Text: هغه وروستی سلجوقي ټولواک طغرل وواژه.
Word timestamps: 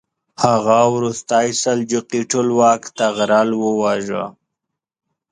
هغه 0.43 0.79
وروستی 0.95 1.47
سلجوقي 1.61 2.21
ټولواک 2.31 2.81
طغرل 2.99 3.49
وواژه. 3.61 4.23